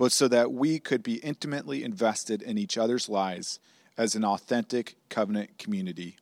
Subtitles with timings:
[0.00, 3.60] but so that we could be intimately invested in each other's lives
[3.98, 6.16] as an authentic covenant community.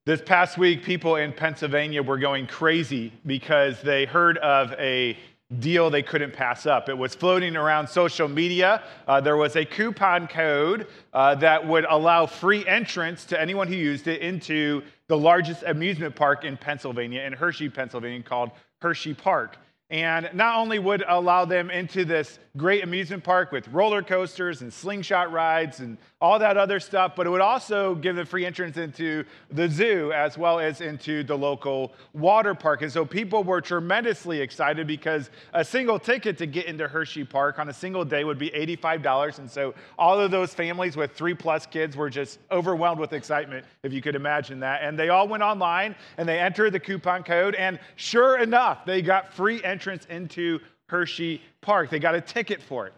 [0.05, 5.17] This past week, people in Pennsylvania were going crazy because they heard of a
[5.59, 6.89] deal they couldn't pass up.
[6.89, 8.83] It was floating around social media.
[9.07, 13.75] Uh, there was a coupon code uh, that would allow free entrance to anyone who
[13.75, 19.57] used it into the largest amusement park in Pennsylvania, in Hershey, Pennsylvania, called Hershey Park
[19.95, 24.73] and not only would allow them into this great amusement park with roller coasters and
[24.73, 28.77] slingshot rides and all that other stuff, but it would also give them free entrance
[28.77, 32.81] into the zoo as well as into the local water park.
[32.81, 37.59] And so people were tremendously excited because a single ticket to get into Hershey Park
[37.59, 39.37] on a single day would be $85.
[39.37, 43.63] And so all of those families with three plus kids were just overwhelmed with excitement,
[43.83, 44.81] if you could imagine that.
[44.81, 49.03] And they all went online and they entered the coupon code, and sure enough, they
[49.03, 51.91] got free entrance into Hershey Park.
[51.91, 52.93] They got a ticket for it.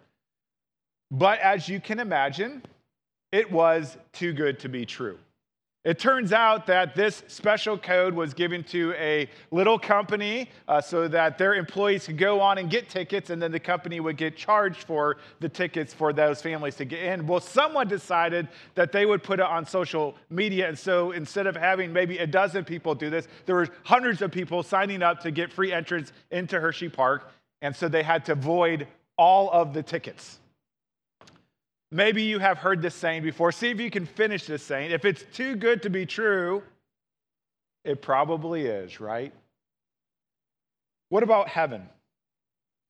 [1.12, 2.62] But as you can imagine,
[3.32, 5.18] it was too good to be true.
[5.88, 11.08] It turns out that this special code was given to a little company uh, so
[11.08, 14.36] that their employees could go on and get tickets, and then the company would get
[14.36, 17.26] charged for the tickets for those families to get in.
[17.26, 21.56] Well, someone decided that they would put it on social media, and so instead of
[21.56, 25.32] having maybe a dozen people do this, there were hundreds of people signing up to
[25.32, 29.84] get free entrance into Hershey Park, and so they had to void all of the
[29.84, 30.40] tickets.
[31.92, 33.52] Maybe you have heard this saying before.
[33.52, 34.92] See if you can finish this saying.
[34.92, 36.64] If it's too good to be true,
[37.86, 39.34] it probably is, right?
[41.10, 41.88] What about heaven?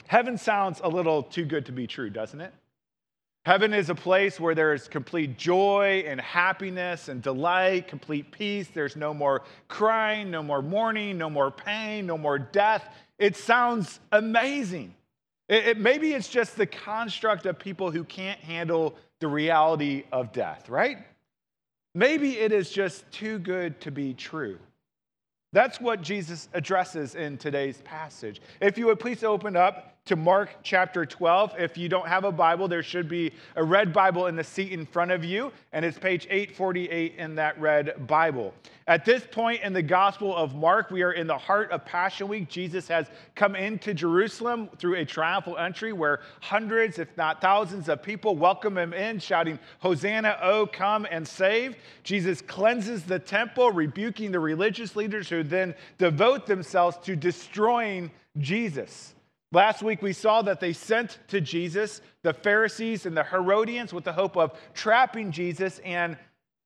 [0.08, 2.54] Heaven sounds a little too good to be true, doesn't it?
[3.46, 8.68] Heaven is a place where there is complete joy and happiness and delight, complete peace.
[8.74, 12.84] There's no more crying, no more mourning, no more pain, no more death.
[13.20, 14.96] It sounds amazing.
[15.50, 20.32] It, it, maybe it's just the construct of people who can't handle the reality of
[20.32, 20.98] death, right?
[21.96, 24.60] Maybe it is just too good to be true.
[25.54, 28.42] That's what Jesus addresses in today's passage.
[28.62, 31.56] If you would please open up to Mark chapter 12.
[31.60, 34.72] If you don't have a Bible, there should be a red Bible in the seat
[34.72, 38.54] in front of you, and it's page 848 in that red Bible.
[38.88, 42.30] At this point in the Gospel of Mark, we are in the heart of Passion
[42.30, 42.48] Week.
[42.48, 48.02] Jesus has come into Jerusalem through a triumphal entry where hundreds, if not thousands, of
[48.02, 51.76] people welcome him in, shouting, Hosanna, oh, come and save.
[52.04, 59.14] Jesus cleanses the temple, rebuking the religious leaders who then devote themselves to destroying Jesus.
[59.54, 64.04] Last week, we saw that they sent to Jesus the Pharisees and the Herodians with
[64.04, 66.18] the hope of trapping Jesus and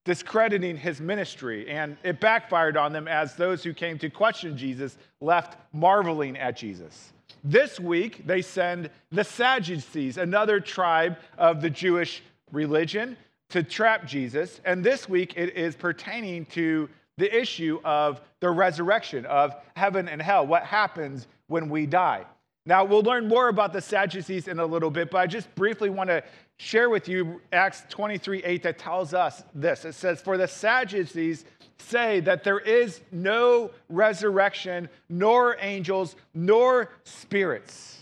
[0.03, 1.69] discrediting his ministry.
[1.69, 6.57] And it backfired on them as those who came to question Jesus left marveling at
[6.57, 7.13] Jesus.
[7.43, 13.15] This week, they send the Sadducees, another tribe of the Jewish religion,
[13.49, 14.59] to trap Jesus.
[14.65, 20.19] And this week, it is pertaining to the issue of the resurrection, of heaven and
[20.19, 22.25] hell, what happens when we die.
[22.65, 25.89] Now, we'll learn more about the Sadducees in a little bit, but I just briefly
[25.89, 26.23] want to
[26.57, 29.83] share with you Acts 23 8 that tells us this.
[29.83, 31.45] It says, For the Sadducees
[31.79, 37.99] say that there is no resurrection, nor angels, nor spirits.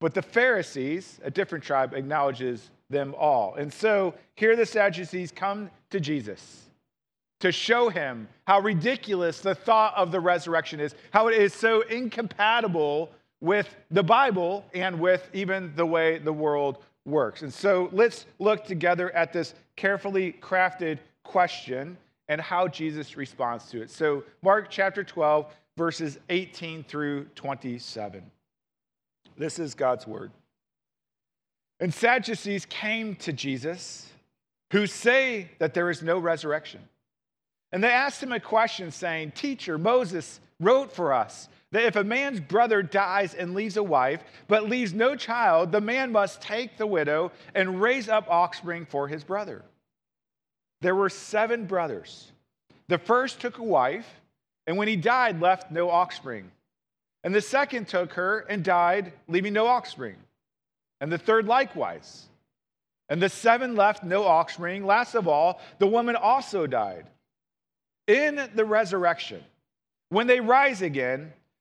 [0.00, 3.54] But the Pharisees, a different tribe, acknowledges them all.
[3.54, 6.68] And so here the Sadducees come to Jesus
[7.40, 11.82] to show him how ridiculous the thought of the resurrection is, how it is so
[11.82, 17.42] incompatible with the Bible and with even the way the world works.
[17.42, 21.96] And so let's look together at this carefully crafted question
[22.28, 23.90] and how Jesus responds to it.
[23.90, 25.46] So, Mark chapter 12,
[25.76, 28.22] verses 18 through 27.
[29.36, 30.30] This is God's word.
[31.80, 34.10] And Sadducees came to Jesus,
[34.72, 36.80] who say that there is no resurrection.
[37.72, 42.04] And they asked him a question, saying, Teacher, Moses wrote for us that if a
[42.04, 46.78] man's brother dies and leaves a wife, but leaves no child, the man must take
[46.78, 49.62] the widow and raise up offspring for his brother.
[50.80, 52.32] There were seven brothers.
[52.88, 54.08] The first took a wife,
[54.66, 56.50] and when he died, left no offspring.
[57.22, 60.16] And the second took her and died, leaving no offspring.
[61.00, 62.26] And the third likewise.
[63.10, 64.86] And the seven left no offspring.
[64.86, 67.06] Last of all, the woman also died.
[68.06, 69.42] In the resurrection,
[70.08, 71.32] when they rise again,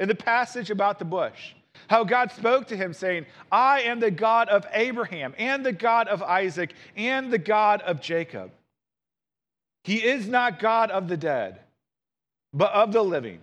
[0.00, 1.52] in the passage about the bush,
[1.88, 6.08] how God spoke to him, saying, I am the God of Abraham, and the God
[6.08, 8.50] of Isaac, and the God of Jacob.
[9.84, 11.60] He is not God of the dead,
[12.52, 13.40] but of the living.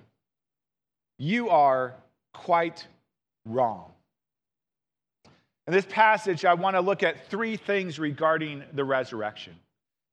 [1.17, 1.95] You are
[2.33, 2.87] quite
[3.45, 3.91] wrong.
[5.67, 9.53] In this passage, I want to look at three things regarding the resurrection.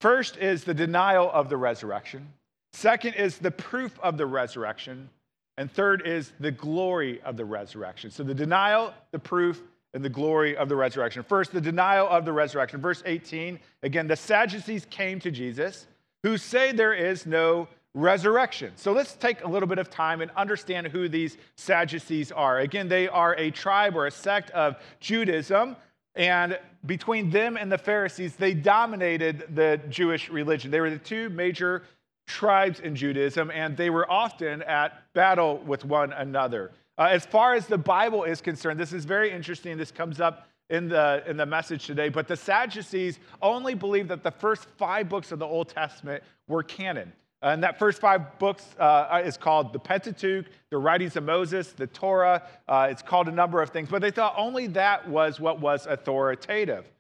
[0.01, 2.29] First is the denial of the resurrection.
[2.73, 5.09] Second is the proof of the resurrection.
[5.59, 8.11] And third is the glory of the resurrection.
[8.11, 9.63] So the denial, the proof,
[9.95, 11.23] and the glory of the resurrection.
[11.23, 12.81] First, the denial of the resurrection.
[12.81, 15.87] Verse 18, again, the Sadducees came to Jesus,
[16.23, 18.73] who say there is no resurrection.
[18.77, 22.59] So let's take a little bit of time and understand who these Sadducees are.
[22.59, 25.77] Again, they are a tribe or a sect of Judaism.
[26.15, 30.71] And between them and the Pharisees, they dominated the Jewish religion.
[30.71, 31.85] They were the two major
[32.27, 36.73] tribes in Judaism, and they were often at battle with one another.
[36.99, 39.77] Uh, as far as the Bible is concerned, this is very interesting.
[39.77, 44.23] This comes up in the, in the message today, but the Sadducees only believed that
[44.23, 47.13] the first five books of the Old Testament were canon.
[47.43, 51.87] And that first five books uh, is called the Pentateuch, the writings of Moses, the
[51.87, 52.43] Torah.
[52.67, 55.87] Uh, it's called a number of things, but they thought only that was what was
[55.87, 56.91] authoritative.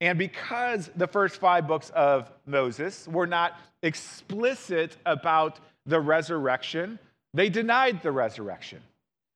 [0.00, 6.98] And because the first five books of Moses were not explicit about the resurrection,
[7.32, 8.82] they denied the resurrection.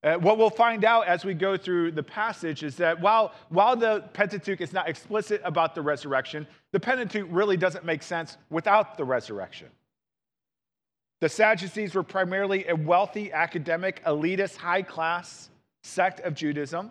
[0.03, 3.77] Uh, what we'll find out as we go through the passage is that while, while
[3.77, 8.97] the Pentateuch is not explicit about the resurrection, the Pentateuch really doesn't make sense without
[8.97, 9.69] the resurrection.
[11.21, 15.51] The Sadducees were primarily a wealthy, academic, elitist, high class
[15.83, 16.91] sect of Judaism.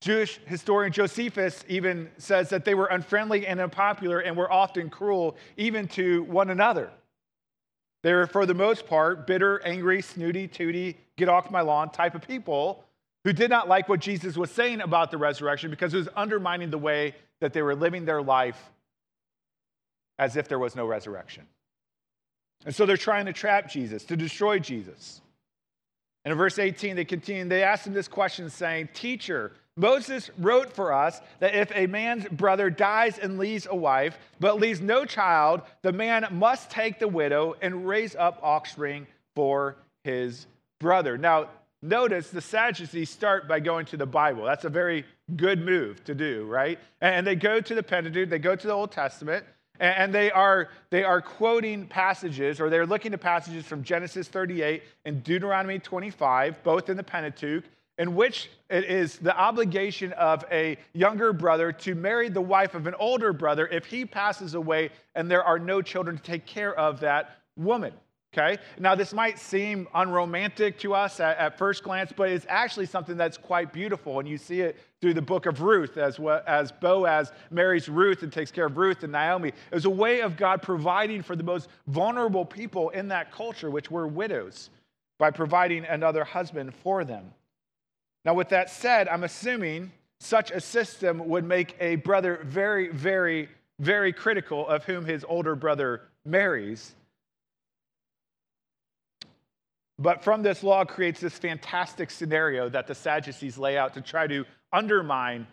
[0.00, 5.36] Jewish historian Josephus even says that they were unfriendly and unpopular and were often cruel,
[5.56, 6.90] even to one another.
[8.02, 12.14] They were, for the most part, bitter, angry, snooty, tooty, get off my lawn type
[12.14, 12.84] of people
[13.24, 16.70] who did not like what Jesus was saying about the resurrection because it was undermining
[16.70, 18.70] the way that they were living their life
[20.18, 21.44] as if there was no resurrection.
[22.64, 25.20] And so they're trying to trap Jesus, to destroy Jesus.
[26.24, 30.72] And in verse 18, they continue, they ask him this question, saying, Teacher, Moses wrote
[30.72, 35.04] for us that if a man's brother dies and leaves a wife, but leaves no
[35.04, 40.46] child, the man must take the widow and raise up offspring for his
[40.80, 41.18] brother.
[41.18, 41.50] Now,
[41.82, 44.44] notice the Sadducees start by going to the Bible.
[44.44, 45.04] That's a very
[45.36, 46.78] good move to do, right?
[47.02, 49.44] And they go to the Pentateuch, they go to the Old Testament,
[49.78, 54.82] and they are, they are quoting passages, or they're looking at passages from Genesis 38
[55.04, 57.64] and Deuteronomy 25, both in the Pentateuch,
[57.98, 62.86] in which it is the obligation of a younger brother to marry the wife of
[62.86, 66.74] an older brother if he passes away and there are no children to take care
[66.78, 67.92] of that woman.
[68.36, 68.60] Okay?
[68.78, 73.16] Now, this might seem unromantic to us at, at, first glance, but it's actually something
[73.16, 74.18] that's quite beautiful.
[74.20, 78.32] And you see it through the book of Ruth as, as Boaz marries Ruth and
[78.32, 79.48] takes care of Ruth and Naomi.
[79.48, 83.70] It was a way of God providing for the most vulnerable people in that culture,
[83.70, 84.68] which were widows,
[85.18, 87.32] by providing another husband for them.
[88.26, 93.48] Now, with that said, I'm assuming such a system would make a brother very, very,
[93.78, 96.94] very critical of whom his older brother marries
[99.98, 104.26] but from this law creates this fantastic scenario that the Sadducees lay out to try
[104.26, 105.46] to undermine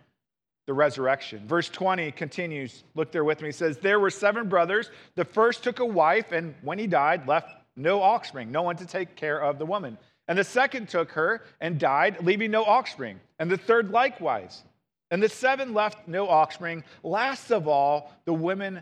[0.65, 1.47] the resurrection.
[1.47, 3.49] Verse 20 continues, look there with me.
[3.49, 4.89] It says, There were seven brothers.
[5.15, 8.85] The first took a wife, and when he died, left no offspring, no one to
[8.85, 9.97] take care of the woman.
[10.27, 13.19] And the second took her and died, leaving no offspring.
[13.39, 14.63] And the third likewise.
[15.11, 16.83] And the seven left no offspring.
[17.03, 18.81] Last of all, the women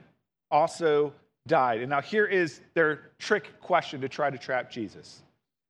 [0.49, 1.13] also
[1.47, 1.81] died.
[1.81, 5.21] And now here is their trick question to try to trap Jesus.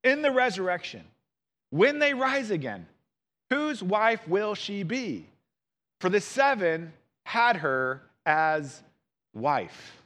[0.03, 1.03] In the resurrection,
[1.69, 2.85] when they rise again,
[3.49, 5.25] whose wife will she be?
[6.01, 6.91] For the seven
[7.25, 8.83] had her as
[9.33, 9.97] wife.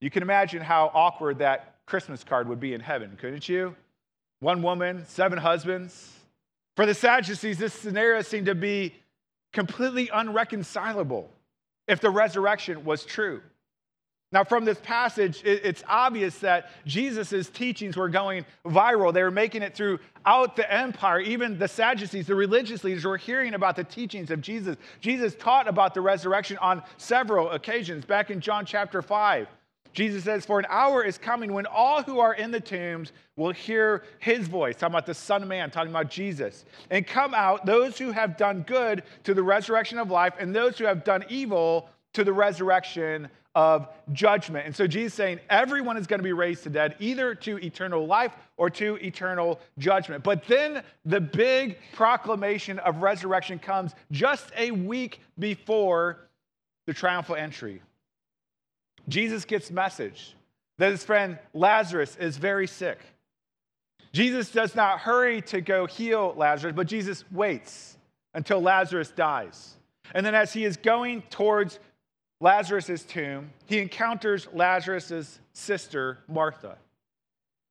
[0.00, 3.74] You can imagine how awkward that Christmas card would be in heaven, couldn't you?
[4.40, 6.12] One woman, seven husbands.
[6.76, 8.94] For the Sadducees, this scenario seemed to be
[9.52, 11.30] completely unreconcilable
[11.88, 13.40] if the resurrection was true.
[14.32, 19.14] Now, from this passage, it's obvious that Jesus' teachings were going viral.
[19.14, 21.20] They were making it throughout the empire.
[21.20, 24.76] Even the Sadducees, the religious leaders, were hearing about the teachings of Jesus.
[25.00, 28.04] Jesus taught about the resurrection on several occasions.
[28.04, 29.46] Back in John chapter 5,
[29.96, 33.52] Jesus says, For an hour is coming when all who are in the tombs will
[33.52, 37.64] hear his voice, talking about the Son of Man, talking about Jesus, and come out,
[37.64, 41.24] those who have done good to the resurrection of life, and those who have done
[41.30, 44.66] evil to the resurrection of judgment.
[44.66, 48.06] And so Jesus saying everyone is going to be raised to dead, either to eternal
[48.06, 50.22] life or to eternal judgment.
[50.22, 56.28] But then the big proclamation of resurrection comes just a week before
[56.86, 57.80] the triumphal entry.
[59.08, 60.34] Jesus gets message
[60.78, 62.98] that his friend Lazarus is very sick.
[64.12, 67.96] Jesus does not hurry to go heal Lazarus, but Jesus waits
[68.34, 69.76] until Lazarus dies.
[70.14, 71.78] And then, as he is going towards
[72.40, 76.78] Lazarus' tomb, he encounters Lazarus' sister, Martha.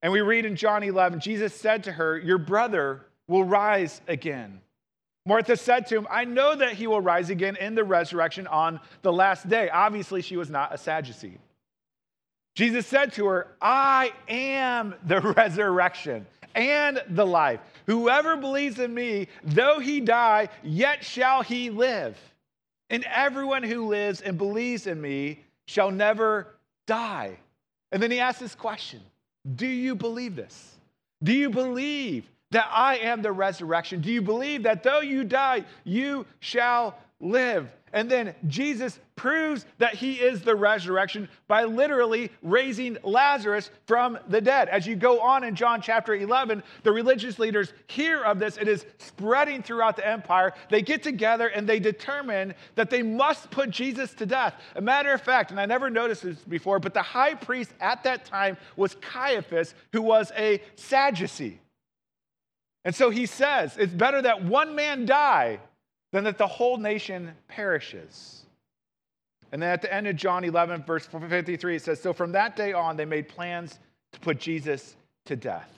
[0.02, 4.60] And we read in John 11, Jesus said to her, Your brother will rise again.
[5.26, 8.80] Martha said to him, I know that he will rise again in the resurrection on
[9.02, 9.68] the last day.
[9.68, 11.38] Obviously, she was not a Sadducee.
[12.54, 17.60] Jesus said to her, I am the resurrection and the life.
[17.86, 22.16] Whoever believes in me, though he die, yet shall he live.
[22.88, 26.54] And everyone who lives and believes in me shall never
[26.86, 27.36] die.
[27.90, 29.00] And then he asks this question
[29.56, 30.76] Do you believe this?
[31.22, 32.24] Do you believe
[32.56, 34.00] that I am the resurrection?
[34.00, 37.70] Do you believe that though you die, you shall live?
[37.92, 44.40] And then Jesus proves that he is the resurrection by literally raising Lazarus from the
[44.40, 44.70] dead.
[44.70, 48.56] As you go on in John chapter 11, the religious leaders hear of this.
[48.56, 50.54] It is spreading throughout the empire.
[50.70, 54.54] They get together and they determine that they must put Jesus to death.
[54.76, 58.02] A matter of fact, and I never noticed this before, but the high priest at
[58.04, 61.60] that time was Caiaphas, who was a Sadducee.
[62.86, 65.58] And so he says, it's better that one man die
[66.12, 68.46] than that the whole nation perishes.
[69.50, 72.54] And then at the end of John 11, verse 53, it says, So from that
[72.54, 73.80] day on, they made plans
[74.12, 75.68] to put Jesus to death.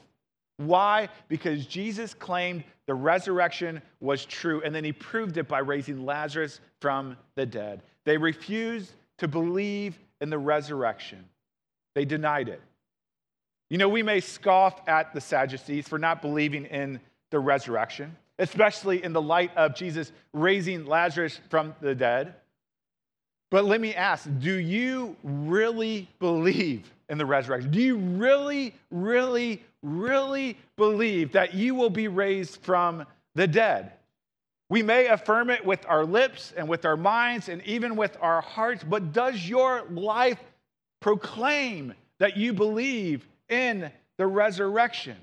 [0.58, 1.08] Why?
[1.28, 6.60] Because Jesus claimed the resurrection was true, and then he proved it by raising Lazarus
[6.82, 7.82] from the dead.
[8.04, 11.24] They refused to believe in the resurrection,
[11.94, 12.60] they denied it.
[13.70, 19.04] You know, we may scoff at the Sadducees for not believing in the resurrection, especially
[19.04, 22.34] in the light of Jesus raising Lazarus from the dead.
[23.50, 27.70] But let me ask do you really believe in the resurrection?
[27.70, 33.92] Do you really, really, really believe that you will be raised from the dead?
[34.70, 38.42] We may affirm it with our lips and with our minds and even with our
[38.42, 40.38] hearts, but does your life
[41.00, 45.17] proclaim that you believe in the resurrection.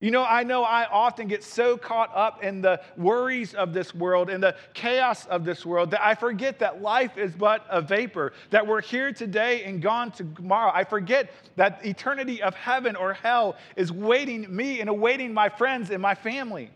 [0.00, 3.94] You know, I know I often get so caught up in the worries of this
[3.94, 7.80] world and the chaos of this world that I forget that life is but a
[7.80, 10.70] vapor, that we're here today and gone tomorrow.
[10.74, 15.88] I forget that eternity of heaven or hell is waiting me and awaiting my friends
[15.88, 16.70] and my family.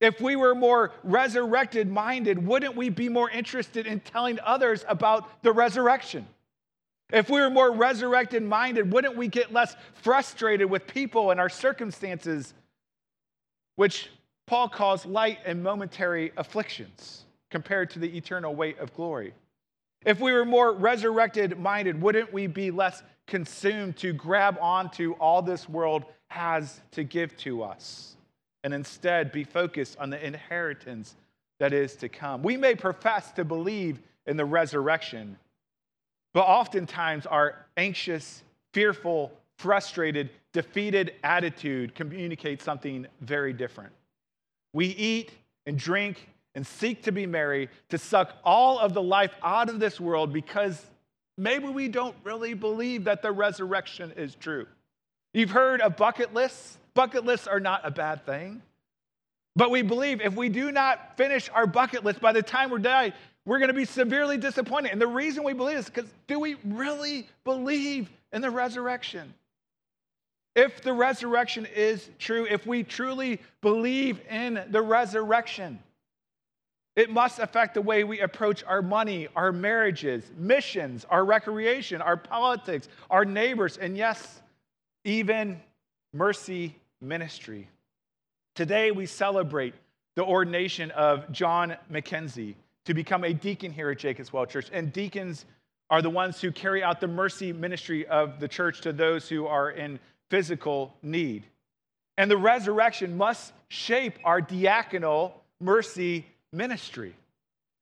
[0.00, 5.42] If we were more resurrected minded, wouldn't we be more interested in telling others about
[5.42, 6.28] the resurrection?
[7.12, 11.48] If we were more resurrected minded, wouldn't we get less frustrated with people and our
[11.48, 12.52] circumstances,
[13.76, 14.10] which
[14.46, 19.32] Paul calls light and momentary afflictions compared to the eternal weight of glory?
[20.04, 25.42] If we were more resurrected minded, wouldn't we be less consumed to grab onto all
[25.42, 28.16] this world has to give to us
[28.64, 31.16] and instead be focused on the inheritance
[31.58, 32.42] that is to come?
[32.42, 35.38] We may profess to believe in the resurrection
[36.32, 38.42] but oftentimes, our anxious,
[38.72, 43.92] fearful, frustrated, defeated attitude communicates something very different.
[44.72, 45.32] We eat
[45.66, 49.80] and drink and seek to be merry to suck all of the life out of
[49.80, 50.84] this world because
[51.36, 54.66] maybe we don't really believe that the resurrection is true.
[55.34, 56.78] You've heard of bucket lists.
[56.94, 58.62] Bucket lists are not a bad thing.
[59.54, 62.78] But we believe if we do not finish our bucket list by the time we're
[62.78, 63.14] dead,
[63.48, 64.92] we're going to be severely disappointed.
[64.92, 69.32] And the reason we believe is because do we really believe in the resurrection?
[70.54, 75.78] If the resurrection is true, if we truly believe in the resurrection,
[76.94, 82.18] it must affect the way we approach our money, our marriages, missions, our recreation, our
[82.18, 84.42] politics, our neighbors, and yes,
[85.04, 85.58] even
[86.12, 87.66] mercy ministry.
[88.54, 89.72] Today, we celebrate
[90.16, 92.54] the ordination of John McKenzie
[92.88, 94.70] to become a deacon here at Jacob's Well Church.
[94.72, 95.44] And deacons
[95.90, 99.46] are the ones who carry out the mercy ministry of the church to those who
[99.46, 101.44] are in physical need.
[102.16, 107.14] And the resurrection must shape our diaconal mercy ministry.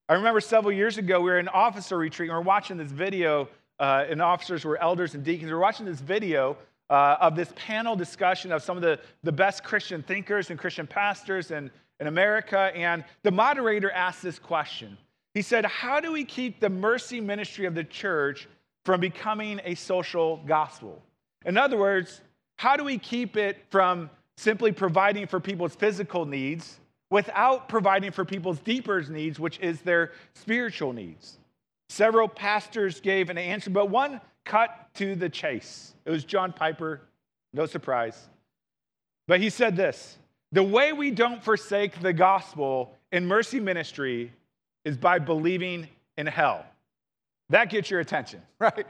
[0.08, 2.90] I remember several years ago, we were in officer retreat and we are watching this
[2.90, 3.48] video,
[3.78, 5.46] uh, and officers were elders and deacons.
[5.46, 6.56] We were watching this video
[6.90, 10.88] uh, of this panel discussion of some of the, the best Christian thinkers and Christian
[10.88, 12.70] pastors in, in America.
[12.74, 14.96] And the moderator asked this question.
[15.34, 18.48] He said, How do we keep the mercy ministry of the church
[18.84, 21.02] from becoming a social gospel?
[21.44, 22.20] In other words,
[22.56, 26.78] how do we keep it from simply providing for people's physical needs
[27.10, 31.38] without providing for people's deeper needs, which is their spiritual needs?
[31.88, 35.94] Several pastors gave an answer, but one cut to the chase.
[36.04, 37.02] It was John Piper,
[37.52, 38.28] no surprise.
[39.28, 40.18] But he said this
[40.52, 44.32] The way we don't forsake the gospel in mercy ministry
[44.84, 46.64] is by believing in hell.
[47.50, 48.86] That gets your attention, right?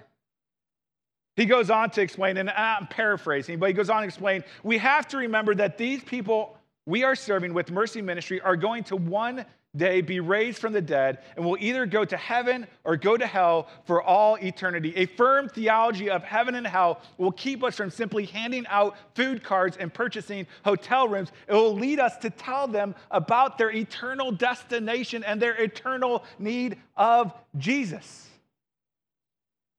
[1.36, 4.78] He goes on to explain, and I'm paraphrasing, but he goes on to explain we
[4.78, 8.96] have to remember that these people we are serving with Mercy Ministry are going to
[8.96, 9.44] one
[9.75, 13.26] day be raised from the dead and will either go to heaven or go to
[13.26, 14.92] hell for all eternity.
[14.96, 19.42] A firm theology of heaven and hell will keep us from simply handing out food
[19.42, 21.30] cards and purchasing hotel rooms.
[21.49, 26.76] It will lead us to tell them about their eternal destination and their eternal need
[26.96, 28.28] of Jesus.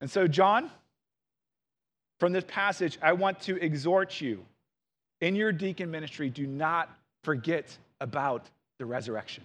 [0.02, 0.70] And so, John,
[2.20, 4.46] from this passage, I want to exhort you
[5.22, 6.90] in your deacon ministry, do not
[7.24, 9.44] forget about the resurrection.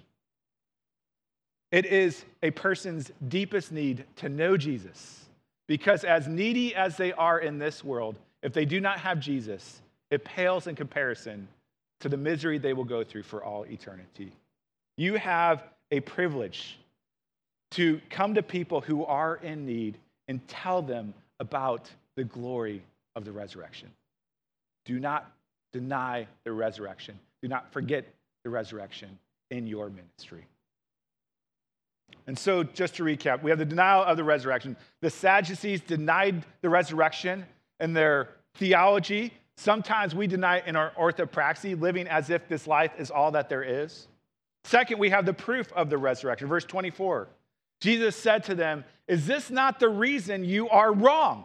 [1.72, 5.24] It is a person's deepest need to know Jesus
[5.66, 9.80] because, as needy as they are in this world, if they do not have Jesus,
[10.10, 11.48] it pales in comparison
[12.00, 14.32] to the misery they will go through for all eternity.
[14.98, 16.78] You have a privilege
[17.70, 19.96] to come to people who are in need
[20.28, 22.82] and tell them about the glory
[23.16, 23.90] of the resurrection.
[24.84, 25.30] Do not
[25.72, 27.18] deny the resurrection.
[27.40, 28.04] Do not forget
[28.44, 29.18] the resurrection
[29.50, 30.44] in your ministry.
[32.26, 34.76] And so, just to recap, we have the denial of the resurrection.
[35.00, 37.46] The Sadducees denied the resurrection
[37.80, 39.32] in their theology.
[39.56, 43.48] Sometimes we deny it in our orthopraxy, living as if this life is all that
[43.48, 44.08] there is.
[44.64, 46.48] Second, we have the proof of the resurrection.
[46.48, 47.28] Verse 24
[47.80, 51.44] Jesus said to them, Is this not the reason you are wrong?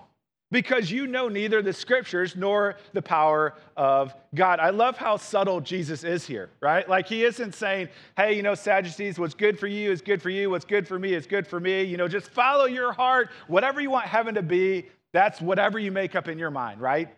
[0.51, 4.59] Because you know neither the scriptures nor the power of God.
[4.59, 6.87] I love how subtle Jesus is here, right?
[6.87, 10.29] Like he isn't saying, hey, you know, Sadducees, what's good for you is good for
[10.29, 11.83] you, what's good for me is good for me.
[11.83, 13.29] You know, just follow your heart.
[13.47, 17.09] Whatever you want heaven to be, that's whatever you make up in your mind, right?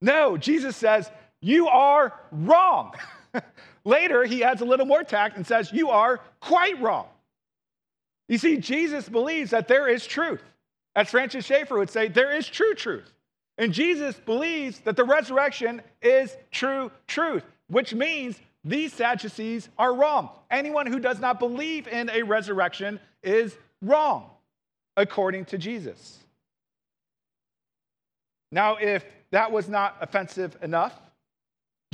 [0.00, 1.10] No, Jesus says,
[1.42, 2.94] you are wrong.
[3.84, 7.06] Later, he adds a little more tact and says, you are quite wrong.
[8.28, 10.42] You see, Jesus believes that there is truth.
[11.00, 13.10] As Francis Schaeffer would say, there is true truth.
[13.56, 20.28] And Jesus believes that the resurrection is true truth, which means these Sadducees are wrong.
[20.50, 24.28] Anyone who does not believe in a resurrection is wrong,
[24.94, 26.18] according to Jesus.
[28.52, 31.00] Now, if that was not offensive enough,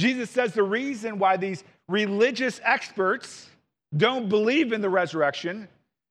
[0.00, 3.48] Jesus says the reason why these religious experts
[3.96, 5.68] don't believe in the resurrection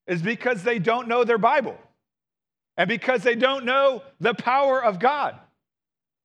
[0.07, 1.77] is because they don't know their Bible
[2.77, 5.35] and because they don't know the power of God.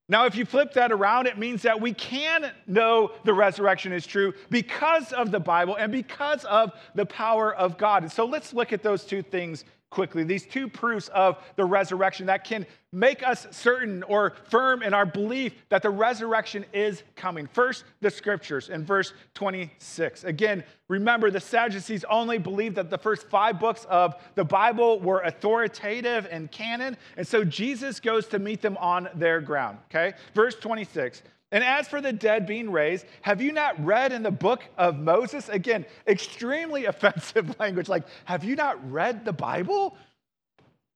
[0.09, 4.05] Now, if you flip that around, it means that we can know the resurrection is
[4.05, 8.03] true because of the Bible and because of the power of God.
[8.03, 10.25] And so let's look at those two things quickly.
[10.25, 15.05] These two proofs of the resurrection that can make us certain or firm in our
[15.05, 17.47] belief that the resurrection is coming.
[17.47, 20.25] First, the scriptures in verse 26.
[20.25, 25.21] Again, remember the Sadducees only believed that the first five books of the Bible were
[25.21, 26.97] authoritative and canon.
[27.17, 29.79] And so Jesus goes to meet them on their ground.
[29.91, 30.15] Okay?
[30.35, 31.23] Verse 26.
[31.53, 34.99] And as for the dead being raised, have you not read in the book of
[34.99, 35.49] Moses?
[35.49, 37.89] Again, extremely offensive language.
[37.89, 39.97] Like, have you not read the Bible?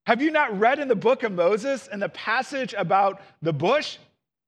[0.07, 3.99] Have you not read in the book of Moses in the passage about the bush?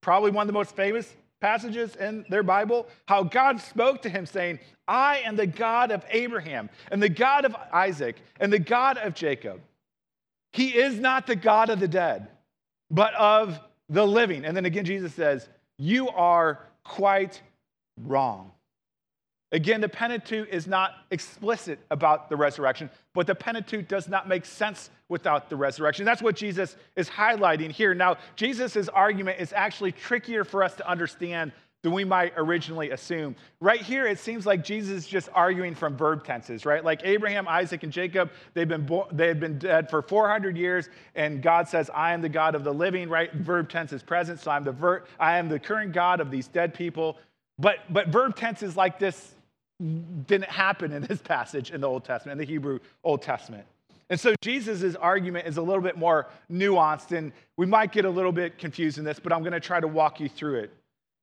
[0.01, 4.27] Probably one of the most famous passages in their Bible how God spoke to him,
[4.27, 8.99] saying, I am the God of Abraham, and the God of Isaac, and the God
[8.99, 9.61] of Jacob.
[10.53, 12.29] He is not the God of the dead,
[12.90, 14.45] but of the living.
[14.45, 17.41] And then again, Jesus says, You are quite
[18.01, 18.53] wrong.
[19.53, 24.45] Again, the Pentateuch is not explicit about the resurrection, but the Pentateuch does not make
[24.45, 26.05] sense without the resurrection.
[26.05, 27.95] That's what Jesus is highlighting here.
[27.95, 33.37] Now, Jesus' argument is actually trickier for us to understand than we might originally assume.
[33.61, 36.85] Right here, it seems like Jesus is just arguing from verb tenses, right?
[36.85, 40.89] Like Abraham, Isaac, and Jacob, they've been, bo- they had been dead for 400 years,
[41.15, 43.33] and God says, I am the God of the living, right?
[43.33, 46.49] Verb tense is present, so I'm the, ver- I am the current God of these
[46.49, 47.19] dead people.
[47.59, 49.35] But, but verb tenses like this
[50.27, 53.65] didn't happen in this passage in the Old Testament, in the Hebrew Old Testament.
[54.09, 58.11] And so Jesus' argument is a little bit more nuanced, and we might get a
[58.11, 60.73] little bit confused in this, but I'm going to try to walk you through it.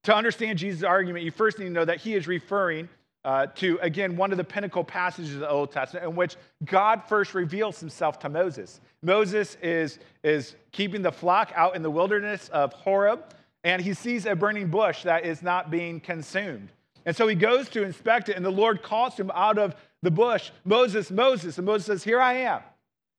[0.04, 2.90] To understand Jesus' argument, you first need to know that he is referring
[3.26, 6.36] uh, to, again, one of the pinnacle passages of the Old Testament in which
[6.66, 8.82] God first reveals himself to Moses.
[9.02, 14.26] Moses is, is keeping the flock out in the wilderness of Horeb, and he sees
[14.26, 16.70] a burning bush that is not being consumed.
[17.06, 20.12] And so he goes to inspect it, and the Lord calls him out of the
[20.12, 21.58] bush Moses, Moses.
[21.58, 22.62] And Moses says, Here I am.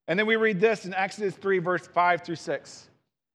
[0.06, 2.90] And then we read this in Exodus 3, verse 5 through 6.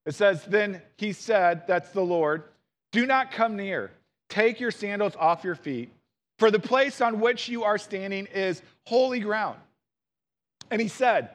[0.06, 2.44] It says, Then he said, That's the Lord,
[2.92, 3.92] do not come near.
[4.30, 5.92] Take your sandals off your feet,
[6.38, 9.58] for the place on which you are standing is holy ground.
[10.72, 11.30] And he said,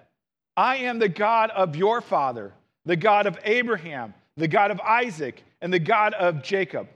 [0.56, 2.52] I am the God of your father,
[2.84, 6.88] the God of Abraham, the God of Isaac, and the God of Jacob.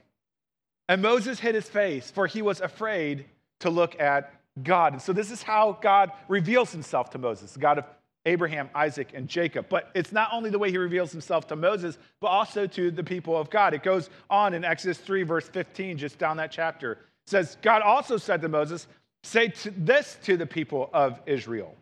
[0.87, 3.25] And Moses hid his face, for he was afraid
[3.59, 4.93] to look at God.
[4.93, 7.85] And so this is how God reveals himself to Moses, the God of
[8.25, 9.67] Abraham, Isaac, and Jacob.
[9.69, 13.03] But it's not only the way he reveals himself to Moses, but also to the
[13.03, 13.73] people of God.
[13.73, 16.93] It goes on in Exodus 3, verse 15, just down that chapter.
[16.93, 18.87] It says, God also said to Moses,
[19.23, 21.75] Say this to the people of Israel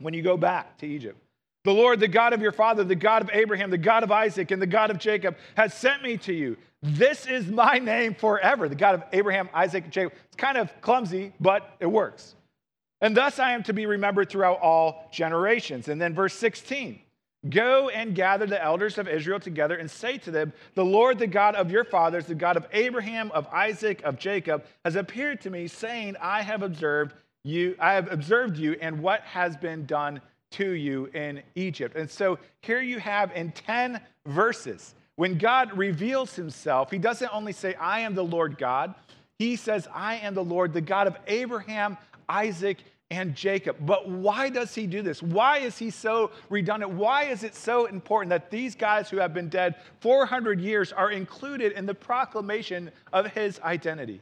[0.00, 1.18] when you go back to Egypt.
[1.64, 4.50] The Lord, the God of your father, the God of Abraham, the God of Isaac,
[4.50, 6.56] and the God of Jacob, has sent me to you.
[6.82, 8.68] This is my name forever.
[8.68, 10.12] The God of Abraham, Isaac, and Jacob.
[10.26, 12.36] It's kind of clumsy, but it works.
[13.00, 15.88] And thus I am to be remembered throughout all generations.
[15.88, 17.00] And then verse 16
[17.50, 21.26] Go and gather the elders of Israel together and say to them, The Lord, the
[21.26, 25.50] God of your fathers, the God of Abraham, of Isaac, of Jacob, has appeared to
[25.50, 30.20] me, saying, I have observed you, I have observed you, and what has been done
[30.52, 31.96] to you in Egypt.
[31.96, 37.52] And so here you have in 10 verses, when God reveals himself, he doesn't only
[37.52, 38.94] say, I am the Lord God,
[39.38, 41.96] he says, I am the Lord, the God of Abraham,
[42.28, 42.78] Isaac,
[43.10, 43.76] and Jacob.
[43.80, 45.22] But why does he do this?
[45.22, 46.92] Why is he so redundant?
[46.92, 51.10] Why is it so important that these guys who have been dead 400 years are
[51.10, 54.20] included in the proclamation of his identity?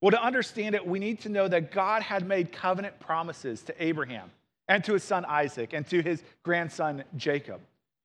[0.00, 3.82] Well, to understand it, we need to know that God had made covenant promises to
[3.82, 4.30] Abraham
[4.68, 7.60] and to his son Isaac and to his grandson Jacob.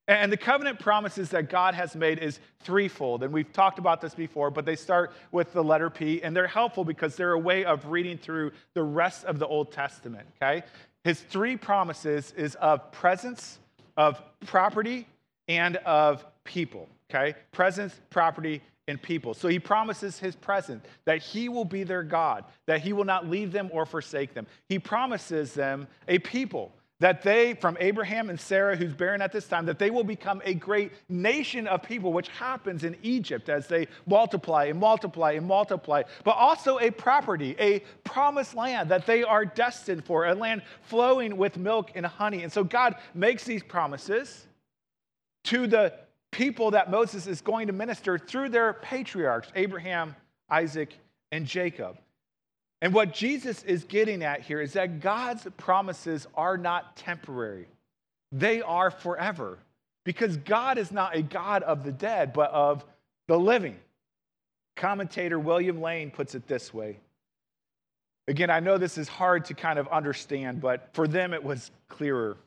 [0.07, 3.23] And the covenant promises that God has made is threefold.
[3.23, 6.47] And we've talked about this before, but they start with the letter P, and they're
[6.47, 10.63] helpful because they're a way of reading through the rest of the Old Testament, okay?
[11.03, 13.59] His three promises is of presence,
[13.95, 15.07] of property,
[15.47, 17.35] and of people, okay?
[17.51, 19.33] Presence, property, and people.
[19.33, 23.29] So he promises his presence, that he will be their God, that he will not
[23.29, 24.47] leave them or forsake them.
[24.67, 29.47] He promises them a people, that they, from Abraham and Sarah, who's barren at this
[29.47, 33.65] time, that they will become a great nation of people, which happens in Egypt as
[33.65, 39.23] they multiply and multiply and multiply, but also a property, a promised land that they
[39.23, 42.43] are destined for, a land flowing with milk and honey.
[42.43, 44.45] And so God makes these promises
[45.45, 45.93] to the
[46.29, 50.15] people that Moses is going to minister through their patriarchs, Abraham,
[50.51, 50.93] Isaac,
[51.31, 51.97] and Jacob.
[52.81, 57.67] And what Jesus is getting at here is that God's promises are not temporary,
[58.31, 59.59] they are forever.
[60.03, 62.83] Because God is not a God of the dead, but of
[63.27, 63.77] the living.
[64.75, 66.97] Commentator William Lane puts it this way.
[68.27, 71.69] Again, I know this is hard to kind of understand, but for them it was
[71.87, 72.37] clearer.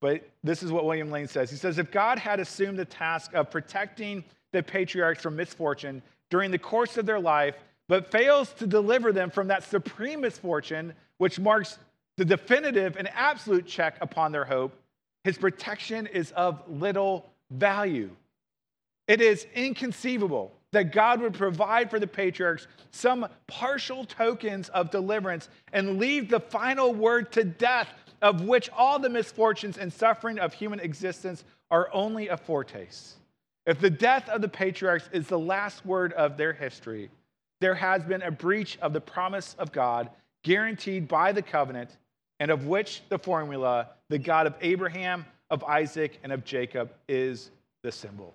[0.00, 1.50] But this is what William Lane says.
[1.50, 6.52] He says, if God had assumed the task of protecting the patriarchs from misfortune during
[6.52, 7.56] the course of their life,
[7.88, 11.78] but fails to deliver them from that supreme misfortune, which marks
[12.16, 14.76] the definitive and absolute check upon their hope,
[15.24, 18.10] his protection is of little value.
[19.08, 25.48] It is inconceivable that God would provide for the patriarchs some partial tokens of deliverance
[25.72, 27.88] and leave the final word to death
[28.22, 33.16] of which all the misfortunes and suffering of human existence are only a foretaste.
[33.66, 37.10] If the death of the patriarchs is the last word of their history,
[37.64, 40.10] there has been a breach of the promise of God
[40.42, 41.96] guaranteed by the covenant,
[42.38, 47.50] and of which the formula, the God of Abraham, of Isaac, and of Jacob, is
[47.82, 48.34] the symbol.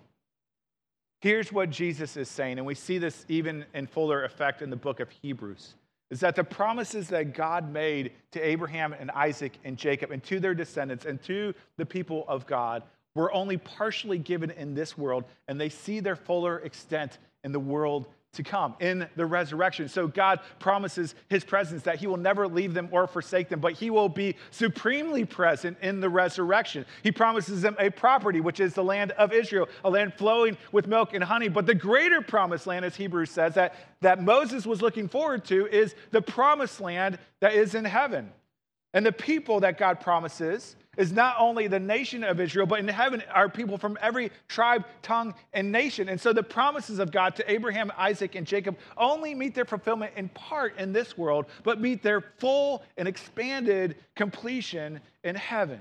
[1.20, 4.74] Here's what Jesus is saying, and we see this even in fuller effect in the
[4.74, 5.74] book of Hebrews
[6.10, 10.40] is that the promises that God made to Abraham and Isaac and Jacob and to
[10.40, 12.82] their descendants and to the people of God
[13.14, 17.60] were only partially given in this world, and they see their fuller extent in the
[17.60, 19.88] world to come in the resurrection.
[19.88, 23.72] So God promises his presence that he will never leave them or forsake them, but
[23.72, 26.86] he will be supremely present in the resurrection.
[27.02, 30.86] He promises them a property, which is the land of Israel, a land flowing with
[30.86, 31.48] milk and honey.
[31.48, 35.66] But the greater promised land, as Hebrews says, that, that Moses was looking forward to
[35.66, 38.30] is the promised land that is in heaven.
[38.92, 42.88] And the people that God promises is not only the nation of Israel, but in
[42.88, 46.08] heaven are people from every tribe, tongue, and nation.
[46.08, 50.12] And so the promises of God to Abraham, Isaac, and Jacob only meet their fulfillment
[50.16, 55.80] in part in this world, but meet their full and expanded completion in heaven.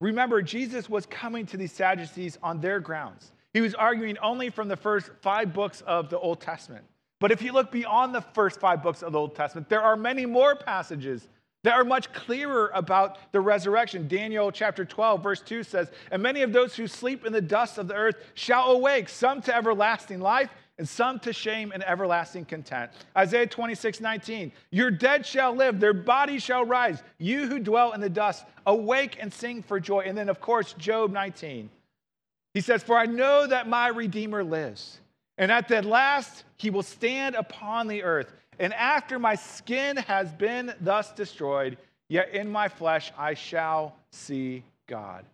[0.00, 3.32] Remember, Jesus was coming to these Sadducees on their grounds.
[3.54, 6.84] He was arguing only from the first five books of the Old Testament.
[7.18, 9.96] But if you look beyond the first five books of the Old Testament, there are
[9.96, 11.26] many more passages
[11.64, 14.06] that are much clearer about the resurrection.
[14.06, 17.78] Daniel chapter 12, verse 2 says, And many of those who sleep in the dust
[17.78, 22.44] of the earth shall awake, some to everlasting life, and some to shame and everlasting
[22.44, 22.92] content.
[23.16, 27.02] Isaiah 26, 19, Your dead shall live, their bodies shall rise.
[27.18, 30.00] You who dwell in the dust, awake and sing for joy.
[30.00, 31.68] And then, of course, Job 19.
[32.54, 35.00] He says, For I know that my Redeemer lives,
[35.36, 38.32] and at the last he will stand upon the earth.
[38.58, 44.64] And after my skin has been thus destroyed, yet in my flesh I shall see
[44.86, 45.24] God.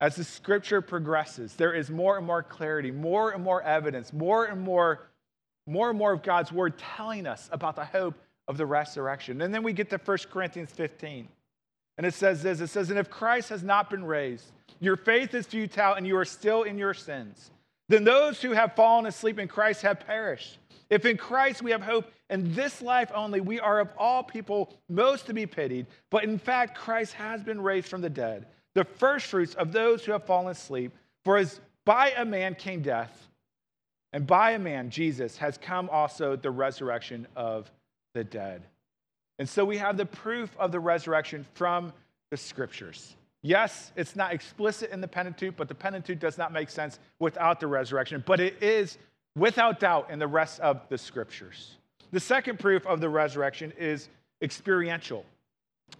[0.00, 4.46] As the scripture progresses, there is more and more clarity, more and more evidence, more
[4.46, 5.00] and more,
[5.66, 8.14] more and more of God's word telling us about the hope
[8.48, 9.42] of the resurrection.
[9.42, 11.28] And then we get to 1 Corinthians 15.
[11.98, 15.34] And it says this it says, And if Christ has not been raised, your faith
[15.34, 17.50] is futile and you are still in your sins.
[17.90, 20.59] Then those who have fallen asleep in Christ have perished.
[20.90, 24.76] If in Christ we have hope in this life only, we are of all people
[24.88, 25.86] most to be pitied.
[26.10, 30.12] But in fact, Christ has been raised from the dead, the firstfruits of those who
[30.12, 30.92] have fallen asleep.
[31.24, 33.28] For as by a man came death,
[34.12, 37.70] and by a man, Jesus, has come also the resurrection of
[38.14, 38.62] the dead.
[39.38, 41.92] And so we have the proof of the resurrection from
[42.30, 43.14] the scriptures.
[43.42, 47.60] Yes, it's not explicit in the Pentateuch, but the Pentateuch does not make sense without
[47.60, 48.22] the resurrection.
[48.26, 48.98] But it is
[49.36, 51.76] without doubt in the rest of the scriptures.
[52.12, 54.08] The second proof of the resurrection is
[54.42, 55.24] experiential,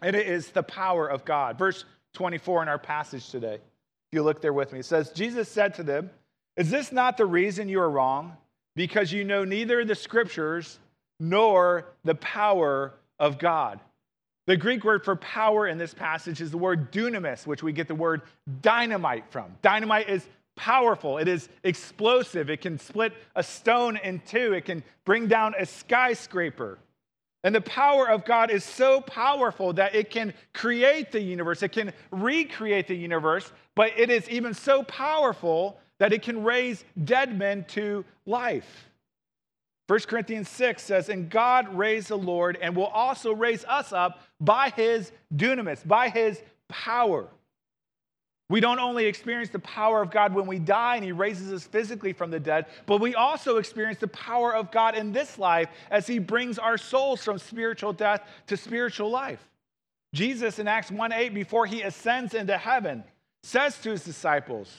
[0.03, 1.59] and it is the power of God.
[1.59, 5.49] Verse 24 in our passage today, if you look there with me, it says, Jesus
[5.49, 6.11] said to them,
[6.57, 8.37] Is this not the reason you are wrong?
[8.75, 10.79] Because you know neither the scriptures
[11.21, 13.79] nor the power of God.
[14.47, 17.87] The Greek word for power in this passage is the word dunamis, which we get
[17.87, 18.23] the word
[18.63, 19.53] dynamite from.
[19.63, 24.83] Dynamite is powerful, it is explosive, it can split a stone in two, it can
[25.05, 26.79] bring down a skyscraper.
[27.43, 31.73] And the power of God is so powerful that it can create the universe, it
[31.73, 37.37] can recreate the universe, but it is even so powerful that it can raise dead
[37.39, 38.91] men to life.
[39.87, 44.21] 1 Corinthians 6 says, And God raised the Lord and will also raise us up
[44.41, 47.27] by his dunamis, by his power.
[48.51, 51.65] We don't only experience the power of God when we die and He raises us
[51.65, 55.69] physically from the dead, but we also experience the power of God in this life
[55.89, 59.39] as He brings our souls from spiritual death to spiritual life.
[60.13, 63.05] Jesus in Acts 1 8, before He ascends into heaven,
[63.45, 64.75] says to His disciples,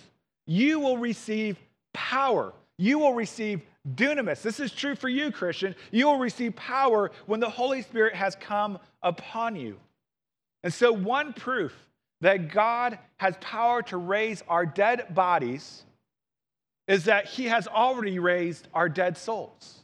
[0.45, 1.57] You will receive
[1.93, 2.53] power.
[2.77, 3.61] You will receive
[3.95, 4.41] dunamis.
[4.41, 5.75] This is true for you, Christian.
[5.91, 9.79] You will receive power when the Holy Spirit has come upon you.
[10.61, 11.73] And so, one proof
[12.21, 15.83] that God has power to raise our dead bodies
[16.87, 19.79] is that He has already raised our dead souls.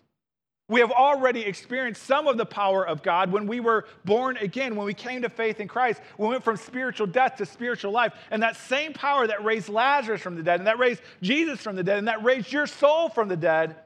[0.70, 4.76] We have already experienced some of the power of God when we were born again,
[4.76, 6.02] when we came to faith in Christ.
[6.18, 8.14] We went from spiritual death to spiritual life.
[8.32, 11.78] And that same power that raised Lazarus from the dead, and that raised Jesus from
[11.78, 13.78] the dead, and that raised your soul from the dead,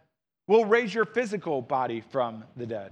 [0.47, 2.91] will raise your physical body from the dead.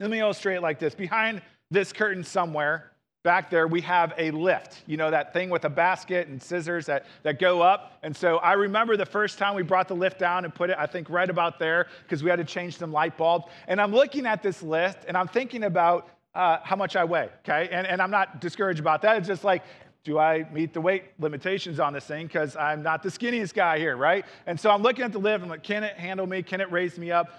[0.00, 0.94] Let me illustrate it like this.
[0.94, 2.92] Behind this curtain somewhere,
[3.26, 6.86] back there, we have a lift, you know, that thing with a basket and scissors
[6.86, 7.98] that, that go up.
[8.04, 10.76] And so I remember the first time we brought the lift down and put it,
[10.78, 13.46] I think, right about there because we had to change some light bulbs.
[13.66, 17.28] And I'm looking at this lift and I'm thinking about uh, how much I weigh,
[17.40, 17.68] okay?
[17.72, 19.16] And, and I'm not discouraged about that.
[19.16, 19.64] It's just like,
[20.04, 22.28] do I meet the weight limitations on this thing?
[22.28, 24.24] Because I'm not the skinniest guy here, right?
[24.46, 25.42] And so I'm looking at the lift.
[25.42, 26.44] I'm like, can it handle me?
[26.44, 27.32] Can it raise me up?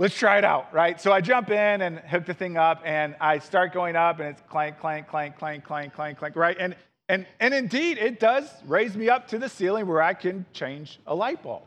[0.00, 0.98] Let's try it out, right?
[0.98, 4.30] So I jump in and hook the thing up, and I start going up, and
[4.30, 6.56] it's clank, clank, clank, clank, clank, clank, clank, right?
[6.58, 6.74] And
[7.10, 10.98] and and indeed, it does raise me up to the ceiling where I can change
[11.06, 11.64] a light bulb.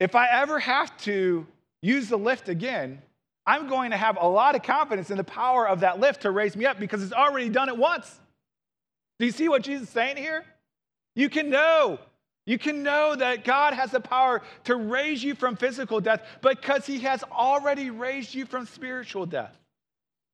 [0.00, 1.46] If I ever have to
[1.82, 3.02] use the lift again,
[3.44, 6.30] I'm going to have a lot of confidence in the power of that lift to
[6.30, 8.20] raise me up because it's already done it once.
[9.18, 10.46] Do you see what Jesus is saying here?
[11.14, 11.98] You can know.
[12.44, 16.86] You can know that God has the power to raise you from physical death because
[16.86, 19.56] he has already raised you from spiritual death.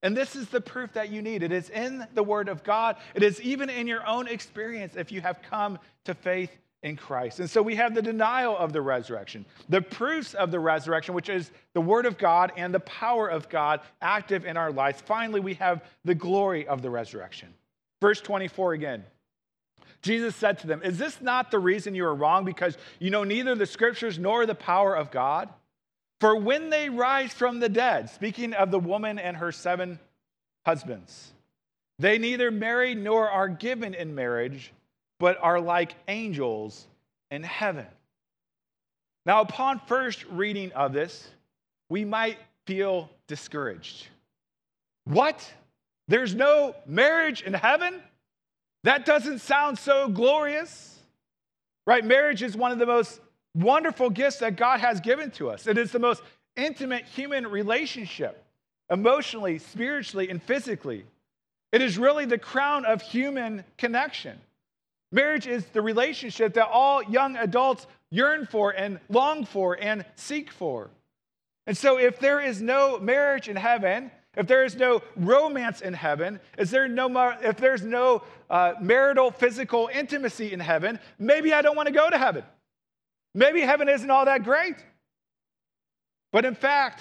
[0.02, 1.42] And this is the proof that you need.
[1.42, 5.10] It is in the Word of God, it is even in your own experience if
[5.10, 6.50] you have come to faith
[6.82, 7.40] in Christ.
[7.40, 11.28] And so we have the denial of the resurrection, the proofs of the resurrection, which
[11.28, 15.00] is the Word of God and the power of God active in our lives.
[15.00, 17.52] Finally, we have the glory of the resurrection.
[18.00, 19.04] Verse 24 again.
[20.02, 22.44] Jesus said to them, Is this not the reason you are wrong?
[22.44, 25.48] Because you know neither the scriptures nor the power of God?
[26.20, 30.00] For when they rise from the dead, speaking of the woman and her seven
[30.66, 31.32] husbands,
[31.98, 34.72] they neither marry nor are given in marriage,
[35.18, 36.86] but are like angels
[37.30, 37.86] in heaven.
[39.26, 41.28] Now, upon first reading of this,
[41.88, 44.06] we might feel discouraged.
[45.04, 45.52] What?
[46.06, 48.02] There's no marriage in heaven?
[48.84, 50.98] That doesn't sound so glorious.
[51.86, 52.04] Right?
[52.04, 53.20] Marriage is one of the most
[53.54, 55.66] wonderful gifts that God has given to us.
[55.66, 56.22] It is the most
[56.56, 58.44] intimate human relationship,
[58.90, 61.04] emotionally, spiritually, and physically.
[61.72, 64.38] It is really the crown of human connection.
[65.12, 70.50] Marriage is the relationship that all young adults yearn for and long for and seek
[70.50, 70.90] for.
[71.66, 75.94] And so, if there is no marriage in heaven, if there is no romance in
[75.94, 77.08] heaven, is there no
[77.42, 82.08] if there's no uh, marital physical intimacy in heaven, maybe I don't want to go
[82.08, 82.44] to heaven.
[83.34, 84.76] Maybe heaven isn't all that great.
[86.32, 87.00] But in fact,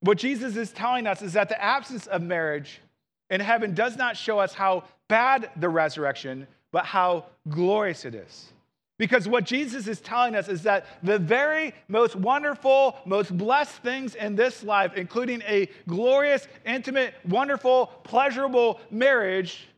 [0.00, 2.80] what Jesus is telling us is that the absence of marriage
[3.28, 8.52] in heaven does not show us how bad the resurrection, but how glorious it is.
[9.00, 14.14] Because what Jesus is telling us is that the very most wonderful, most blessed things
[14.14, 19.68] in this life, including a glorious, intimate, wonderful, pleasurable marriage,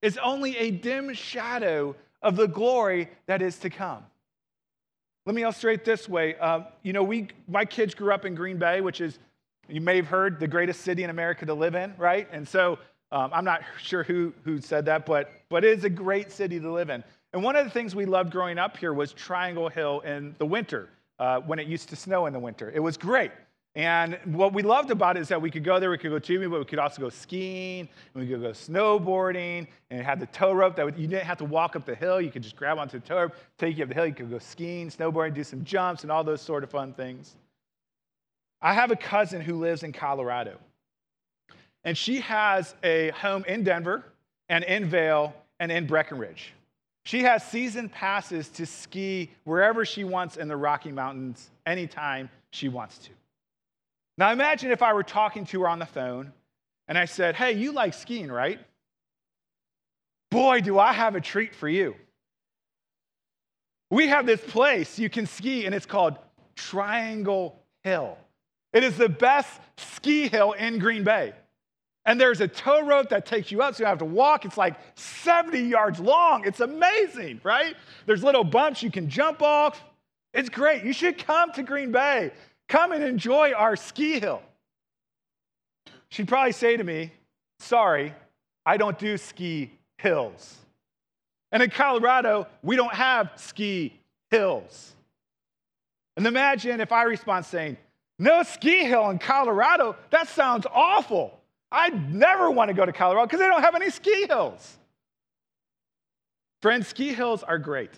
[0.00, 4.02] is only a dim shadow of the glory that is to come.
[5.26, 6.36] Let me illustrate this way.
[6.36, 9.18] Um, you know, we, my kids grew up in Green Bay, which is,
[9.68, 12.26] you may have heard, the greatest city in America to live in, right?
[12.32, 12.78] And so
[13.10, 16.58] um, I'm not sure who, who said that, but, but it is a great city
[16.58, 17.04] to live in.
[17.32, 20.46] And one of the things we loved growing up here was Triangle Hill in the
[20.46, 22.70] winter, uh, when it used to snow in the winter.
[22.70, 23.32] It was great.
[23.74, 26.18] And what we loved about it is that we could go there, we could go
[26.18, 30.20] tubing, but we could also go skiing, and we could go snowboarding, and it had
[30.20, 32.20] the tow rope that you didn't have to walk up the hill.
[32.20, 34.06] You could just grab onto the tow rope, take you up the hill.
[34.06, 37.34] You could go skiing, snowboarding, do some jumps, and all those sort of fun things.
[38.60, 40.58] I have a cousin who lives in Colorado,
[41.82, 44.04] and she has a home in Denver,
[44.50, 46.52] and in Vail, and in Breckenridge.
[47.04, 52.68] She has season passes to ski wherever she wants in the Rocky Mountains anytime she
[52.68, 53.10] wants to.
[54.18, 56.32] Now imagine if I were talking to her on the phone
[56.86, 58.60] and I said, Hey, you like skiing, right?
[60.30, 61.94] Boy, do I have a treat for you.
[63.90, 66.16] We have this place you can ski, and it's called
[66.56, 68.16] Triangle Hill.
[68.72, 71.34] It is the best ski hill in Green Bay.
[72.04, 74.44] And there's a tow rope that takes you up, so you have to walk.
[74.44, 76.44] It's like 70 yards long.
[76.44, 77.76] It's amazing, right?
[78.06, 79.82] There's little bumps you can jump off.
[80.34, 80.82] It's great.
[80.84, 82.32] You should come to Green Bay.
[82.68, 84.42] Come and enjoy our ski hill.
[86.08, 87.12] She'd probably say to me,
[87.60, 88.12] Sorry,
[88.66, 90.56] I don't do ski hills.
[91.52, 94.94] And in Colorado, we don't have ski hills.
[96.16, 97.76] And imagine if I respond saying,
[98.18, 99.94] No ski hill in Colorado?
[100.10, 101.38] That sounds awful.
[101.72, 104.76] I'd never want to go to Colorado because they don't have any ski hills.
[106.60, 107.90] Friends, ski hills are great.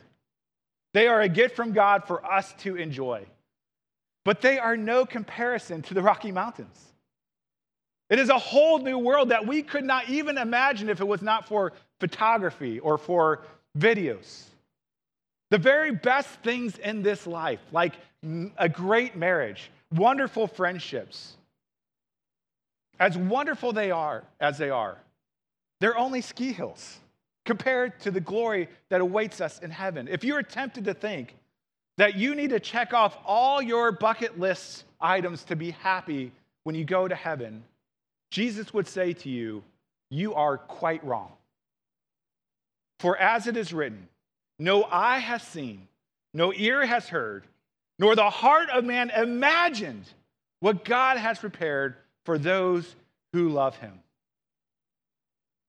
[0.94, 3.26] They are a gift from God for us to enjoy.
[4.24, 6.80] But they are no comparison to the Rocky Mountains.
[8.08, 11.20] It is a whole new world that we could not even imagine if it was
[11.20, 13.42] not for photography or for
[13.78, 14.44] videos.
[15.50, 17.94] The very best things in this life, like
[18.56, 21.36] a great marriage, wonderful friendships,
[22.98, 24.98] as wonderful they are as they are,
[25.80, 26.98] they're only ski hills
[27.44, 30.08] compared to the glory that awaits us in heaven.
[30.08, 31.36] If you're tempted to think
[31.98, 36.32] that you need to check off all your bucket list items to be happy
[36.64, 37.62] when you go to heaven,
[38.30, 39.62] Jesus would say to you,
[40.10, 41.32] You are quite wrong.
[43.00, 44.08] For as it is written,
[44.58, 45.88] no eye has seen,
[46.32, 47.44] no ear has heard,
[47.98, 50.04] nor the heart of man imagined
[50.60, 52.96] what God has prepared for those
[53.32, 54.00] who love him.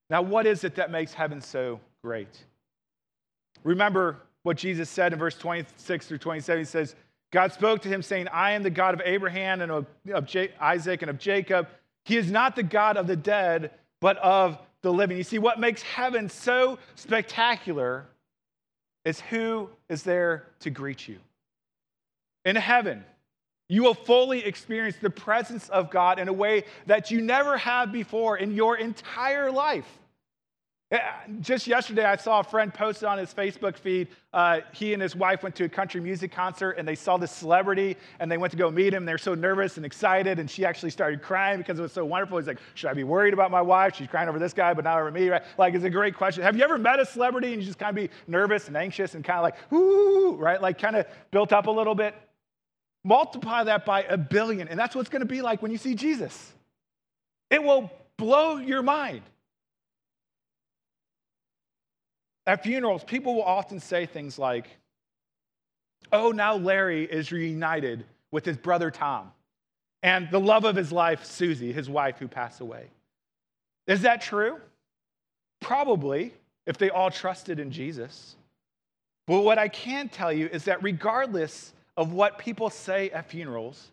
[0.10, 2.46] Now, what is it that makes heaven so great?
[3.64, 6.60] Remember what Jesus said in verse 26 through 27.
[6.60, 6.96] He says,
[7.32, 9.88] God spoke to him, saying, I am the God of Abraham and of,
[10.62, 11.68] Isaac and of Jacob.
[12.04, 15.18] He is not the God of the dead, but of the living.
[15.18, 18.06] You see, what makes heaven so spectacular
[19.04, 21.18] is who is there to greet you.
[22.46, 23.04] In heaven,
[23.68, 27.92] you will fully experience the presence of God in a way that you never have
[27.92, 29.88] before in your entire life.
[31.42, 34.08] Just yesterday, I saw a friend post on his Facebook feed.
[34.32, 37.32] Uh, he and his wife went to a country music concert and they saw this
[37.32, 39.04] celebrity and they went to go meet him.
[39.04, 42.38] They're so nervous and excited, and she actually started crying because it was so wonderful.
[42.38, 43.96] He's like, Should I be worried about my wife?
[43.96, 45.42] She's crying over this guy, but not over me, right?
[45.58, 46.44] Like, it's a great question.
[46.44, 49.16] Have you ever met a celebrity and you just kind of be nervous and anxious
[49.16, 50.62] and kind of like, Ooh, right?
[50.62, 52.14] Like, kind of built up a little bit?
[53.06, 55.78] Multiply that by a billion, and that's what it's going to be like when you
[55.78, 56.54] see Jesus.
[57.52, 59.22] It will blow your mind.
[62.48, 64.68] At funerals, people will often say things like,
[66.12, 69.32] Oh, now Larry is reunited with his brother Tom
[70.02, 72.88] and the love of his life, Susie, his wife who passed away.
[73.86, 74.58] Is that true?
[75.62, 76.34] Probably,
[76.66, 78.36] if they all trusted in Jesus.
[79.28, 83.92] But what I can tell you is that regardless of what people say at funerals,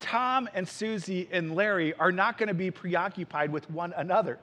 [0.00, 4.38] Tom and Susie and Larry are not going to be preoccupied with one another.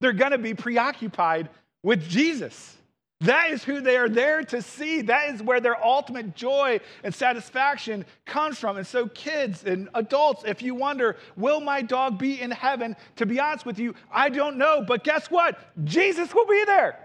[0.00, 1.50] They're going to be preoccupied
[1.82, 2.76] with Jesus.
[3.22, 5.02] That is who they are there to see.
[5.02, 8.78] That is where their ultimate joy and satisfaction comes from.
[8.78, 12.96] And so, kids and adults, if you wonder, will my dog be in heaven?
[13.16, 14.82] To be honest with you, I don't know.
[14.86, 15.58] But guess what?
[15.84, 16.98] Jesus will be there.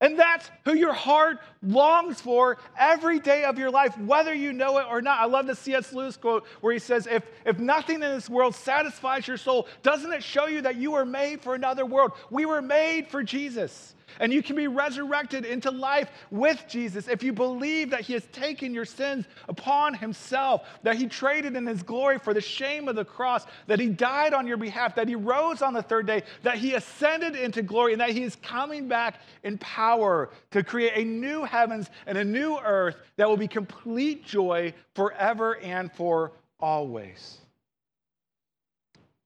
[0.00, 4.78] And that's who your heart longs for every day of your life, whether you know
[4.78, 5.20] it or not.
[5.20, 5.92] I love the C.S.
[5.92, 10.10] Lewis quote where he says, if, if nothing in this world satisfies your soul, doesn't
[10.12, 12.12] it show you that you were made for another world?
[12.30, 13.94] We were made for Jesus.
[14.18, 18.26] And you can be resurrected into life with Jesus if you believe that He has
[18.32, 22.96] taken your sins upon Himself, that He traded in His glory for the shame of
[22.96, 26.22] the cross, that He died on your behalf, that He rose on the third day,
[26.42, 30.92] that He ascended into glory, and that He is coming back in power to create
[30.96, 36.32] a new heavens and a new earth that will be complete joy forever and for
[36.58, 37.38] always.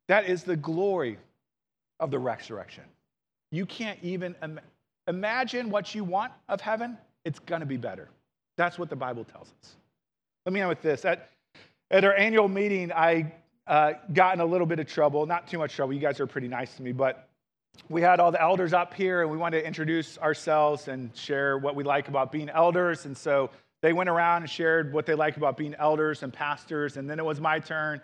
[0.08, 1.18] That is the glory
[2.00, 2.84] of the resurrection.
[3.50, 4.68] You can't even imagine
[5.08, 8.08] imagine what you want of heaven, it's going to be better.
[8.56, 9.76] That's what the Bible tells us.
[10.46, 11.04] Let me end with this.
[11.04, 11.30] At,
[11.90, 13.32] at our annual meeting, I
[13.66, 15.92] uh, got in a little bit of trouble, not too much trouble.
[15.94, 17.28] You guys are pretty nice to me, but
[17.88, 21.58] we had all the elders up here and we wanted to introduce ourselves and share
[21.58, 23.04] what we like about being elders.
[23.04, 23.50] And so
[23.82, 26.96] they went around and shared what they like about being elders and pastors.
[26.96, 28.00] And then it was my turn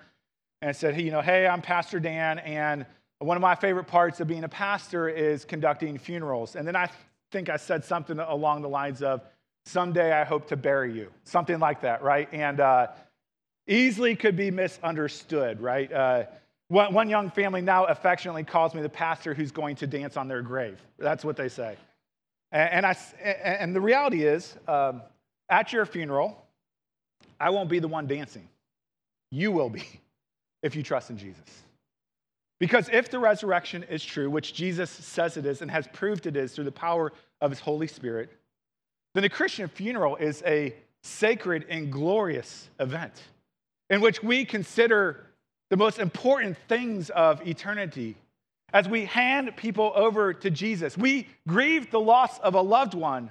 [0.62, 2.84] and I said, hey, you know, hey, I'm Pastor Dan, and
[3.20, 6.56] one of my favorite parts of being a pastor is conducting funerals.
[6.56, 6.90] And then I
[7.30, 9.20] think I said something along the lines of,
[9.66, 12.28] someday I hope to bury you, something like that, right?
[12.32, 12.88] And uh,
[13.68, 15.92] easily could be misunderstood, right?
[15.92, 16.24] Uh,
[16.68, 20.28] one, one young family now affectionately calls me the pastor who's going to dance on
[20.28, 20.80] their grave.
[20.98, 21.76] That's what they say.
[22.52, 25.02] And, I, and the reality is, um,
[25.48, 26.42] at your funeral,
[27.38, 28.48] I won't be the one dancing.
[29.30, 29.84] You will be
[30.62, 31.44] if you trust in Jesus.
[32.60, 36.36] Because if the resurrection is true, which Jesus says it is and has proved it
[36.36, 38.30] is through the power of his Holy Spirit,
[39.14, 43.14] then the Christian funeral is a sacred and glorious event
[43.88, 45.26] in which we consider
[45.70, 48.16] the most important things of eternity.
[48.72, 53.30] As we hand people over to Jesus, we grieve the loss of a loved one,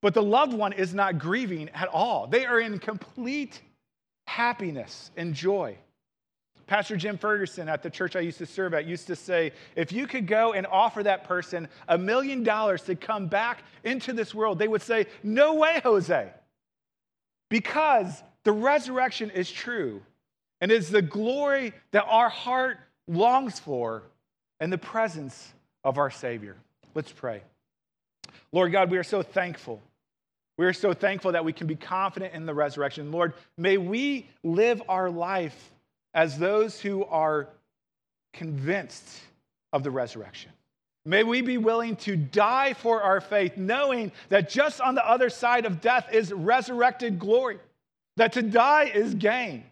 [0.00, 2.26] but the loved one is not grieving at all.
[2.26, 3.60] They are in complete
[4.26, 5.76] happiness and joy.
[6.72, 9.92] Pastor Jim Ferguson at the church I used to serve at used to say, if
[9.92, 14.34] you could go and offer that person a million dollars to come back into this
[14.34, 16.30] world, they would say, No way, Jose.
[17.50, 20.00] Because the resurrection is true
[20.62, 24.04] and is the glory that our heart longs for
[24.58, 25.52] and the presence
[25.84, 26.56] of our Savior.
[26.94, 27.42] Let's pray.
[28.50, 29.82] Lord God, we are so thankful.
[30.56, 33.12] We are so thankful that we can be confident in the resurrection.
[33.12, 35.71] Lord, may we live our life
[36.14, 37.48] as those who are
[38.32, 39.20] convinced
[39.72, 40.50] of the resurrection.
[41.04, 45.30] May we be willing to die for our faith, knowing that just on the other
[45.30, 47.58] side of death is resurrected glory,
[48.16, 49.64] that to die is gain.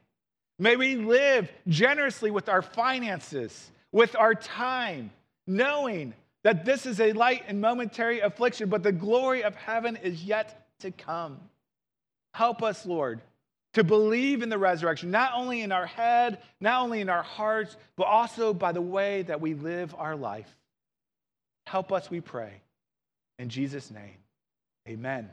[0.59, 5.11] May we live generously with our finances, with our time,
[5.47, 10.25] knowing that this is a light and momentary affliction, but the glory of heaven is
[10.25, 11.39] yet to come.
[12.35, 13.21] Help us, Lord,
[13.75, 17.77] to believe in the resurrection, not only in our head, not only in our hearts,
[17.97, 20.49] but also by the way that we live our life.
[21.67, 22.63] Help us, we pray.
[23.39, 24.19] In Jesus' name,
[24.89, 25.31] amen.